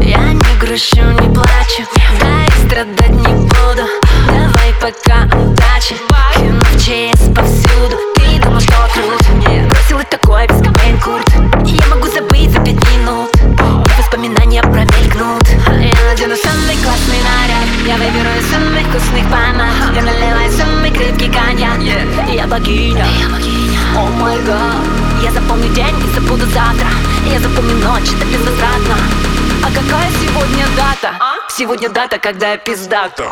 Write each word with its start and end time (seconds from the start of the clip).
Я 0.00 0.18
не 0.32 0.58
грущу, 0.58 1.02
не 1.02 1.34
плачу 1.34 1.84
Да 2.20 2.44
и 2.46 2.66
страдать 2.66 3.10
не 3.10 3.34
буду. 3.34 3.86
Давай 4.26 4.74
пока 4.80 5.24
удачи. 5.36 5.96
Кино 6.34 6.60
в 6.60 6.76
ЧС 6.78 7.34
повсюду. 7.34 7.96
Ты 8.16 8.40
думал, 8.42 8.60
что 8.60 8.74
крут? 8.92 9.48
Нет, 9.48 9.68
бросила 9.68 10.02
такое 10.04 10.48
без 10.48 10.56
Кобейн 10.56 10.98
Курт. 11.00 11.28
Я 11.66 11.86
могу 11.86 12.08
забыть 12.08 12.50
за 12.50 12.58
пять 12.60 12.82
минут. 12.90 13.30
И 13.36 14.00
воспоминания 14.00 14.62
промелькнут. 14.62 15.48
Я 15.68 16.08
надену 16.08 16.36
самый 16.36 16.76
классный 16.82 17.20
наряд. 17.22 17.68
Я 17.86 17.96
выберу 17.96 18.30
из 18.38 18.50
самых 18.50 18.86
вкусных 18.88 19.30
банан 19.30 19.94
Я 19.94 20.02
наливаю 20.02 20.50
самый 20.50 20.90
крепкий 20.90 21.28
коньяк. 21.28 21.78
Я 22.28 22.46
богиня. 22.46 23.06
О 23.96 24.06
май 24.20 24.38
гад. 24.44 25.02
Я 25.22 25.30
запомню 25.30 25.68
день 25.74 25.94
и 26.00 26.14
забуду 26.14 26.46
завтра. 26.46 26.88
Я 27.30 27.38
запомню 27.38 27.76
ночь, 27.76 28.10
это 28.10 28.26
безвозвратно 28.26 29.11
Сегодня 31.62 31.88
дата, 31.90 32.18
когда 32.18 32.50
я 32.50 32.56
пиздата 32.58 33.30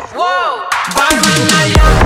Барменная, 0.95 2.00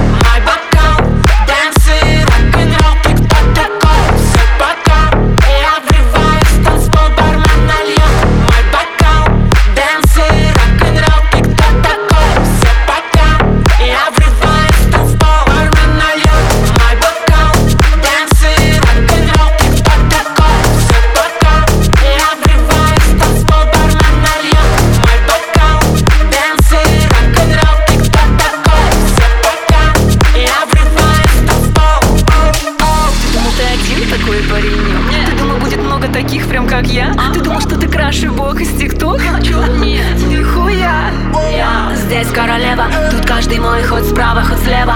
такой 34.46 34.62
парень? 34.62 35.30
Ты 35.30 35.38
думал, 35.38 35.58
будет 35.58 35.80
много 35.80 36.08
таких, 36.08 36.48
прям 36.48 36.68
как 36.68 36.88
я? 36.88 37.14
Ты 37.34 37.42
думал, 37.42 37.62
что 37.62 37.78
ты 37.78 37.88
краше 37.88 38.30
бог 38.30 38.60
из 38.60 38.70
ТикТока? 38.78 39.40
Нет, 39.80 40.18
нихуя. 40.28 41.12
Я 41.52 41.92
здесь 41.96 42.28
королева. 42.30 42.86
Тут 43.12 43.26
каждый 43.26 43.60
мой 43.60 43.84
ход 43.84 44.04
справа, 44.06 44.42
хоть 44.42 44.60
слева. 44.64 44.96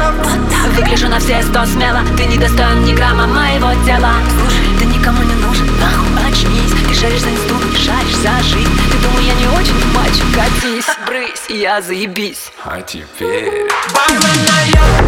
Выгляжу 0.75 1.08
на 1.08 1.20
все 1.20 1.42
сто 1.44 1.66
смело. 1.66 2.02
Ты 2.17 2.25
не 2.25 2.38
достоин 2.38 2.83
ни 2.83 2.94
грамма 2.94 3.27
моего 3.27 3.72
тела. 3.86 4.14
Слушай, 4.39 4.66
ты 4.80 4.86
никому 4.86 5.22
не 5.23 5.33
нужен, 5.36 5.67
нахуй 5.80 6.09
очнись. 6.27 6.72
Ты 6.88 6.95
шаришь 6.95 7.22
за 7.22 7.30
инсту, 7.30 7.55
шаришь 7.77 8.17
за 8.17 8.44
жизнь. 8.44 8.72
Ты 8.92 8.97
думал, 8.97 9.20
я 9.20 9.33
не 9.36 9.47
очень 9.47 9.94
мальчик, 9.94 10.25
катись, 10.36 10.86
брысь 11.05 11.45
Я 11.50 11.81
заебись. 11.81 12.52
А 12.64 12.81
теперь 12.81 13.70
Дэнсы, 14.09 14.98